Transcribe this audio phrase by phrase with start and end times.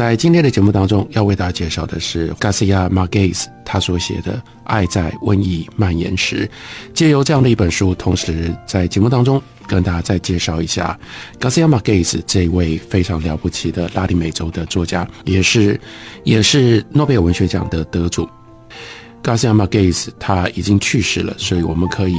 [0.00, 4.32] 在今天的节目当中，要为大家介绍的是 Garcia Marquez 他所写的
[4.64, 6.46] 《爱在瘟疫蔓延时》，
[6.94, 10.98] 借由这样的一本书，同时在节目当中跟大家再介绍一下
[11.38, 15.78] Garcia Marquez 这位非常了不起的拉丁美洲的作家，也是
[16.24, 18.26] 也是诺贝尔文学奖的得主。
[19.22, 22.16] Garcia Marquez 他已经去世了，所以我们可以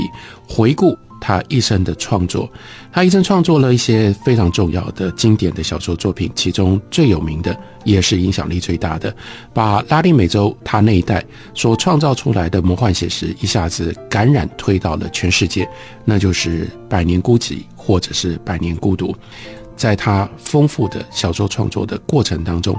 [0.48, 0.95] 回顾。
[1.21, 2.52] 他一生的创作，
[2.91, 9.16] 他一生创作了一些非常重要的经典的小说作品，其中最有名的，也是影响力最大的，
[9.53, 15.70] 把拉丁美洲他那一代所创造出来的魔幻写实一下子感染推到了全世界，
[16.03, 19.13] 那就是《百年孤寂》或者是《百年孤独》。
[19.78, 22.78] 在他丰富的小说创作的过程当中，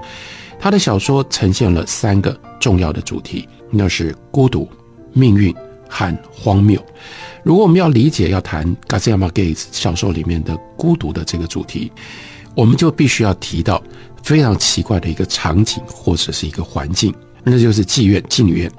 [0.60, 4.68] 他的小说呈现了三个重要的主题，那是孤独、
[5.12, 5.54] 命运
[5.92, 6.82] 和荒谬。
[7.42, 11.92] 如果我们要理解、要谈 Garcia Marquez 小说里面的孤独的这个主题，
[12.54, 13.82] 我们就必须要提到
[14.22, 18.72] 非常奇怪的一个场景或者是一个环境，那就是妓院、妓女院。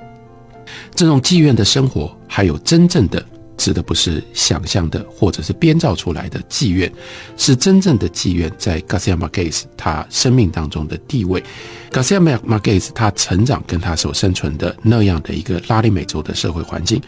[0.96, 3.24] 这种妓院的生活，还有真正的
[3.64, 6.92] 指的不是想象的或者是编造出来的妓院，
[7.38, 11.42] 是真正的妓院在 Garcia Marquez 他生命当中的地位。
[11.90, 17.02] Garcia Marquez 他成长跟他所生存的那样的一个拉丁美洲的社会环境。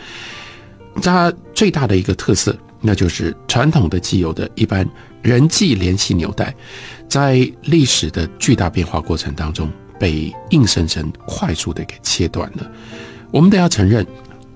[1.02, 4.90] 它最大的一个特色，那就是传统的既有的一般
[5.22, 6.56] 人际联系纽带，
[7.09, 9.69] 在历史的巨大变化过程当中，
[10.00, 12.72] 被硬生生快速的给切断了。
[13.31, 14.08] 我们都要承认，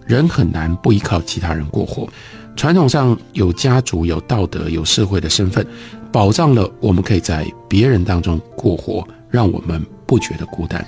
[0.10, 2.10] 人很难不依靠其他人过活。
[2.56, 5.64] 传统上有家族、有道德、有社会的身份，
[6.12, 10.84] 保障了我们可以在别人当中过活，让我们不觉得孤单。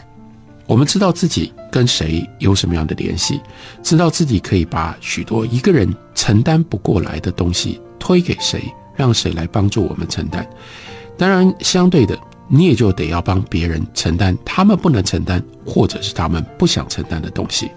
[0.65, 3.39] 我们知道自己跟谁有什么样的联系，
[3.83, 8.63] 知道自己可以把许多一个人承担不过来的东西推给谁，
[8.95, 10.43] 让谁来帮助我们承担。
[11.15, 12.17] 当然，相对的，
[12.47, 17.69] 你也就得要帮别人承担他们不能承担或者是他们不想承担的东西。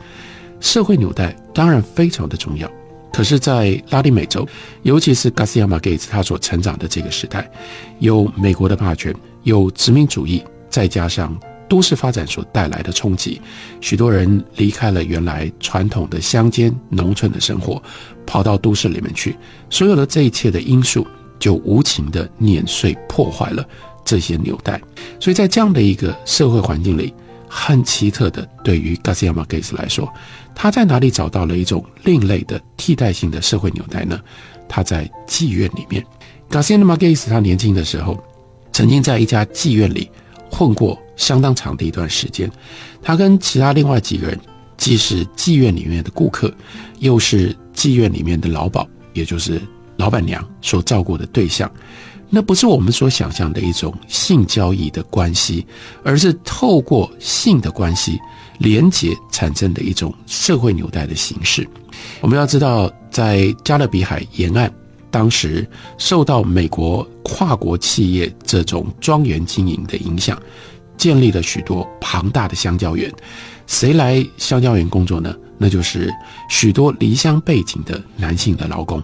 [0.60, 2.70] 社会纽带当然非常的重要，
[3.12, 4.46] 可是，在拉丁美洲，
[4.82, 7.50] 尤其是 Garcia Marquez 他所成长的这个时代，
[7.98, 11.38] 有美国的霸权，有殖民主义，再加上。
[11.66, 13.40] 都市发展所带来的冲击，
[13.80, 17.82] 许多人离开了原来传统的乡间农村的生活，
[18.26, 19.34] 跑到都市里面去。
[19.70, 21.06] 所有的这一切的因素，
[21.38, 23.66] 就无情的碾碎、破坏了
[24.04, 24.80] 这些纽带。
[25.18, 27.12] 所以在这样的一个社会环境里，
[27.56, 30.12] 很奇特的，对于 Garcia Marquez 来说，
[30.56, 34.20] 他在哪里找到了一种另类的替代性的社会纽带呢？
[34.68, 36.04] 他在妓院里面。
[36.50, 38.18] Garcia Marquez 他年轻的时候，
[38.72, 40.10] 曾经在一家妓院里。
[40.50, 42.48] 混过相当长的一段时间，
[43.02, 44.38] 他跟其他另外几个人，
[44.76, 46.52] 既是妓院里面的顾客，
[47.00, 49.60] 又是妓院里面的老鸨，也就是
[49.96, 51.68] 老板娘所照顾的对象。
[52.34, 55.64] 那不是我们所想象的一种性交易的关系，
[56.02, 58.18] 而是透过性的关系
[58.58, 61.64] 连结产生的一种社会纽带的形式。
[62.20, 64.68] 我们要知道，在加勒比海沿岸。
[65.12, 65.64] 当时
[65.96, 70.36] 受到美国跨国企业这种庄园经营的影响，
[70.96, 73.08] 建立了许多庞大的香蕉园。
[73.68, 75.32] 谁来香蕉园工作呢？
[75.56, 76.12] 那就是
[76.50, 79.00] 许多离乡背景的男性的劳工。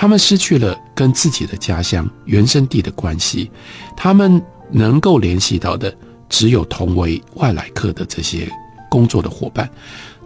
[0.00, 3.50] 他们失去了跟自己的家乡原生地的关系，
[3.94, 5.94] 他们能够联系到的
[6.26, 8.50] 只有同为外来客的这些
[8.88, 9.68] 工作的伙伴。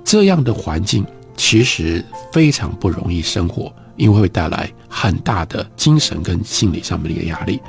[0.05, 1.05] 这样的环境
[1.37, 3.75] 其实非常不容易生活。
[3.97, 7.61] 因为会带来很大的精神跟心理上面的一个压力，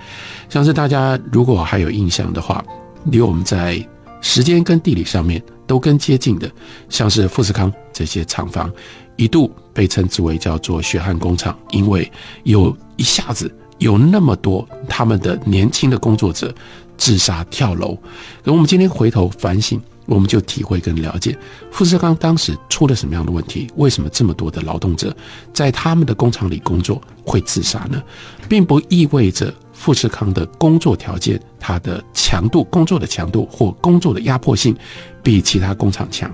[0.48, 2.64] 像是大家如果还有印象的话，
[3.06, 3.84] 离我们在
[4.26, 6.52] 时间跟地理上面都更接近的，
[6.90, 8.72] 像是富士康这些厂房，
[9.18, 12.12] 一度被称之为叫做血汗工厂，因为
[12.44, 16.54] 有一下子有那么多他们的年轻的工作者
[16.98, 17.96] 自杀跳楼，
[18.44, 19.80] 而我们今天回头反省。
[20.06, 21.38] 我们就体会跟了解
[21.72, 23.68] 富士康当时出了什么样的问题？
[23.76, 25.16] 为什么这么多的劳动者
[25.54, 28.02] 在他们的工厂里工作会自杀呢？
[28.48, 34.76] 并不意味着富士康的工作条件、它的强度、工作的强度或工作的压迫性
[35.24, 36.32] 比其他工厂强，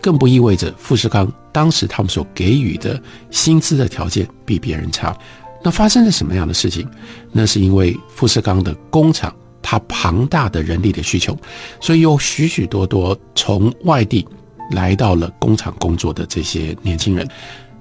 [0.00, 3.00] 更不意味着富士康当时他们所给予的
[3.30, 5.16] 薪资的条件比别人差。
[5.62, 6.88] 那发生了什么样的事情？
[7.32, 9.34] 那是因为富士康的工厂。
[9.62, 11.36] 它庞大的人力的需求，
[11.80, 14.26] 所以有许许多多从外地
[14.70, 17.28] 来到了工厂工作的这些年轻人。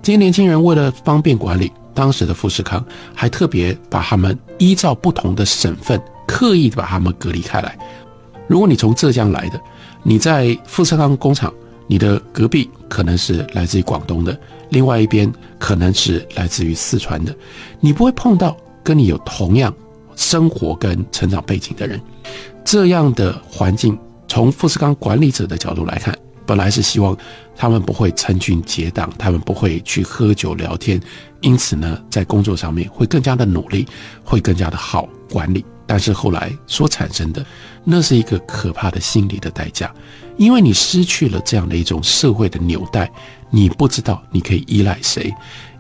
[0.01, 2.83] 这些年轻人为了方便管理，当时的富士康
[3.13, 7.77] 还特别把他们依照不同的省份，刻意把他们隔离开来。
[8.47, 9.59] 如果你从浙江来的，
[10.01, 11.53] 你在富士康工厂，
[11.85, 14.39] 你的隔壁可能是来自于广东的，
[14.69, 17.35] 另外一边可能是来自于四川的，
[17.79, 19.73] 你不会碰到跟你有同样
[20.19, 21.99] 生活跟成长背景的人。
[22.65, 26.13] 这样的环境，从富士康管理者的角度来看。
[26.45, 27.15] 本来是希望
[27.55, 30.99] 他们不会成群结党，他们不会去喝酒聊天，
[31.41, 33.85] 因此呢，在工作上面会更加的努力，
[34.23, 35.63] 会更加的好管理。
[35.85, 37.45] 但是后来所产生的，
[37.83, 39.93] 那是一个可怕的心理的代价，
[40.37, 43.11] 因为你失去了这样的一种社会的纽带，
[43.51, 45.31] 你不知道你可以依赖谁。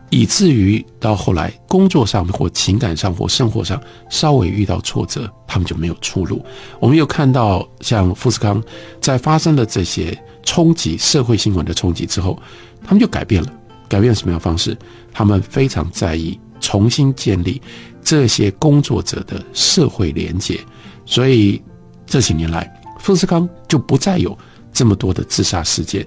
[0.09, 3.79] 以至于到后来，工作上或情感上或生活上
[4.09, 6.43] 稍微遇到挫折，他们就没有出路。
[6.79, 8.61] 我们又看到，像富士康
[8.99, 12.41] 在发生了这些冲击社会新闻的冲击之后，
[12.83, 13.53] 他们就改变了，
[13.87, 14.75] 改变了什么样方式？
[15.11, 17.61] 他们非常在意重新建立
[18.01, 20.59] 这些工作者的社会连结。
[21.05, 21.61] 所以
[22.07, 22.67] 这几年来，
[22.99, 24.35] 富士康就不再有
[24.73, 26.03] 这么多的自杀事件。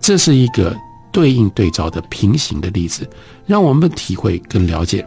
[0.00, 0.76] 这是一个。
[1.12, 3.08] 对应对照的平行的例子，
[3.46, 5.06] 让我们体会更了解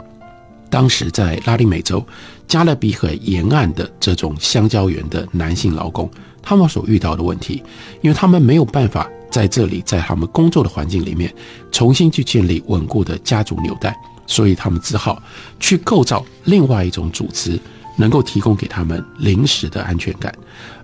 [0.70, 2.04] 当时在拉丁美洲
[2.48, 6.10] 加勒比海沿岸的这种香蕉园的男性劳工，
[6.42, 7.62] 他们所遇到的问题，
[8.02, 11.32] 因为他们没有办法在这里，在他们工作的环境里面
[11.70, 15.20] 重新去建立稳固的家族纽带，所以他们只好
[15.58, 17.58] 去构造另外一种组织，
[17.96, 20.32] 能够提供给他们临时的安全感，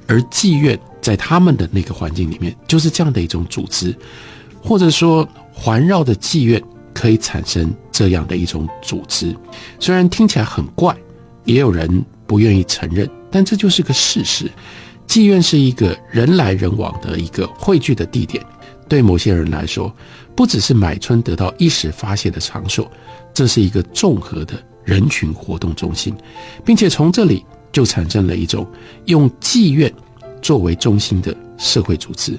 [0.07, 3.95] 而妓院在他们的那个环境里面，就是这样的一种组织。
[4.63, 6.63] 或者说，环绕的妓院
[6.95, 9.37] 可以产生这样的一种组织，
[9.81, 10.97] 虽然听起来很怪，
[11.45, 14.49] 也有人不愿意承认，但这就是个事实。
[15.09, 18.43] 妓院是一个人来人往的一个汇聚的地点，
[18.89, 19.93] 对某些人来说，
[20.37, 22.91] 不只是买春得到一时发泄的场所，
[23.35, 24.55] 这是一个综合的
[24.85, 26.15] 人群活动中心，
[26.65, 28.67] 并且从这里就产生了一种
[29.07, 29.93] 用妓院
[30.41, 32.39] 作为中心的社会组织。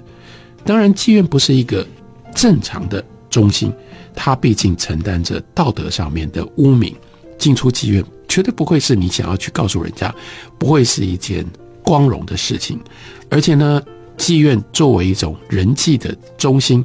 [0.63, 1.85] 当然，妓院不是一个。
[2.33, 3.73] 正常的中心，
[4.13, 6.95] 它毕竟承担着道德上面的污名，
[7.37, 10.13] 进出妓院绝对不会是你想要去告诉人家，
[10.57, 11.45] 不会是一件
[11.83, 12.79] 光荣的事情。
[13.29, 13.81] 而且呢，
[14.17, 16.83] 妓院作为一种人际的中心，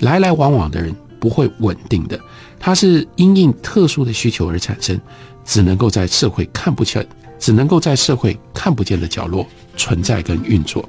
[0.00, 2.18] 来来往往的人不会稳定的，
[2.58, 5.00] 它是因应特殊的需求而产生，
[5.44, 7.06] 只能够在社会看不见，
[7.38, 9.46] 只能够在社会看不见的角落
[9.76, 10.88] 存在跟运作。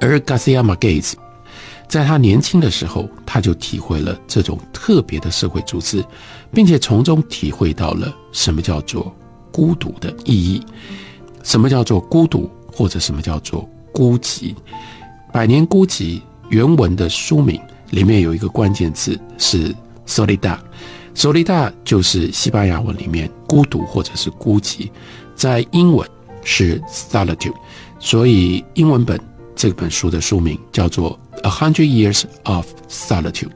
[0.00, 1.14] 而 Garcia Marquez。
[1.88, 6.04] 在他年轻的时候，他就体会了这种特别的社会组织，
[6.52, 9.14] 并且从中体会到了什么叫做
[9.52, 10.60] 孤独的意义，
[11.44, 14.52] 什么叫做孤独，或者什么叫做孤寂。
[15.32, 16.00] 《百年孤寂》
[16.48, 17.60] 原文的书名
[17.90, 19.74] 里面有一个关键字是
[20.06, 20.60] s o l i d a
[21.14, 24.90] s o l i d a 就是西班牙文里面孤独或者是孤寂，
[25.36, 26.06] 在英文
[26.42, 27.54] 是 “solitude”，
[28.00, 29.20] 所以英文本
[29.54, 31.16] 这本书的书名叫做。
[31.46, 33.50] A hundred years of solitude，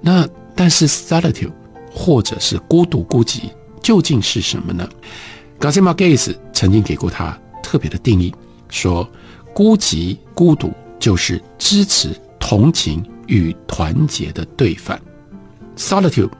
[0.00, 1.50] 那但是 solitude
[1.92, 3.50] 或者是孤独孤寂
[3.82, 4.88] 究竟是什么呢
[5.58, 8.32] ？Garcia Marquez 曾经给过他特别的定义，
[8.68, 9.10] 说
[9.52, 15.02] 孤寂孤独就是支持、同情与团结的对反。
[15.76, 16.30] Solitude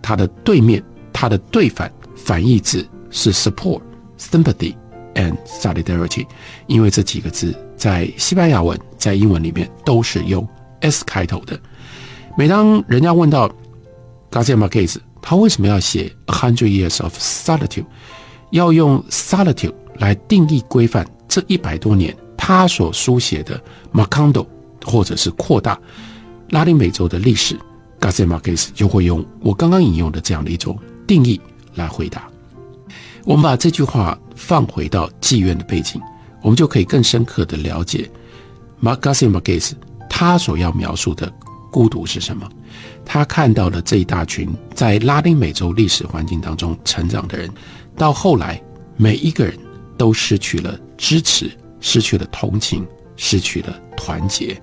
[0.00, 0.80] 它的对面，
[1.12, 3.80] 它的对反反义词是 support、
[4.16, 4.76] sympathy
[5.14, 6.26] and solidarity，
[6.66, 7.54] 因为这几个字。
[7.76, 10.46] 在西班牙文，在英文里面都是用
[10.80, 11.58] S 开头的。
[12.36, 13.48] 每当人家问到
[14.30, 17.84] Garcia Marquez，他为什么要写 A Hundred Years of Solitude，
[18.50, 23.60] 要用 Solitude 来定义规范这一百多年他所书写的
[23.92, 24.46] Macondo，
[24.84, 25.78] 或者是扩大
[26.50, 27.58] 拉丁美洲的历史
[28.00, 31.38] ，Garcia Marquez 就会用我刚刚引用的这样的一种定义
[31.74, 32.28] 来回答。
[33.24, 36.00] 我们把这句话放回到妓院的背景。
[36.42, 38.10] 我们就可以更深刻的了解
[38.82, 39.72] ，Margarita Marquez
[40.10, 41.32] 他所要描述的
[41.72, 42.48] 孤独是什么。
[43.04, 47.50] 他看到了这一大群在拉丁美洲历史环境当中成长的人，
[47.96, 48.60] 到后来
[48.96, 49.58] 每一个人
[49.96, 51.50] 都失去了支持，
[51.80, 52.86] 失去了同情，
[53.16, 54.60] 失去了团结。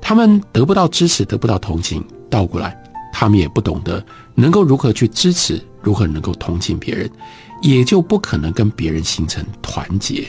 [0.00, 2.81] 他们得不到支持，得不到同情，倒过来，
[3.12, 4.04] 他们也不懂得
[4.34, 7.08] 能够如何去支持，如何能够同情别人，
[7.60, 10.26] 也就不可能跟别人形成团结。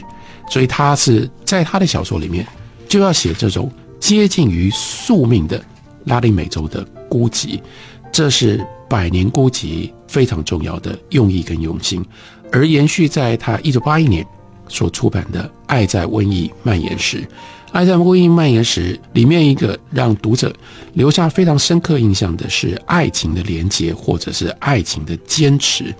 [0.49, 2.45] 所以他是在他的小说里面
[2.87, 5.63] 就要写这种接近于宿命的
[6.03, 7.59] 拉丁美洲的孤寂，
[8.11, 8.57] 这是
[8.89, 12.05] 《百年孤寂》非常重要的用意跟用心。
[12.51, 14.23] 而延续在他一九八一年
[14.67, 17.17] 所出版的《爱在瘟疫蔓延时》
[17.71, 20.53] 爱在瘟疫蔓延时，里面一个让读者
[20.93, 25.93] 留下非常深刻印象的是爱情的连结，或者是爱情的坚持。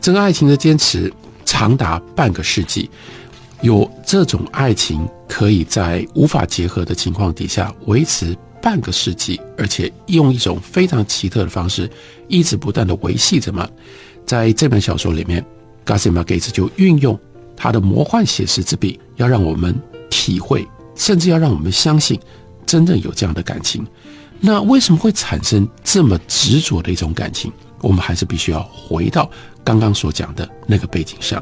[0.00, 1.12] 这个爱情的坚持
[1.44, 2.88] 长达半个世纪，
[3.62, 11.90] 有这种爱情可以在无法结合的情况底下维持半个世纪，而且用一种非常奇特的方式
[12.28, 13.68] 一直不断的维系着吗？
[14.24, 15.44] 在这本小说里面
[15.84, 17.18] ，Garcia Marquez 就运用
[17.58, 19.74] 他的魔幻写实之笔，要让我们
[20.08, 20.66] 体会。
[20.94, 22.18] 甚至要让我们相信，
[22.66, 23.86] 真正有这样的感情，
[24.40, 27.52] 那为什么会产生这么执着的一种感情？
[27.80, 29.30] 我们还是必须要回到
[29.62, 31.40] 刚刚所讲的那个背景上，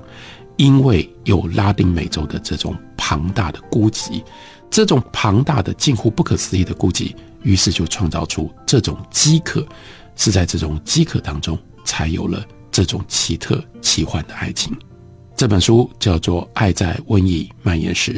[0.56, 4.22] 因为有拉丁美洲的这种庞大的孤寂，
[4.68, 9.66] 这种庞大的近乎不可思议的孤寂，于是就创造出这种饥渴，
[10.16, 14.76] 是在这种饥渴当中，才有了这种奇特奇幻的爱情。
[15.36, 18.14] 这本书叫做《爱在瘟疫蔓延时》。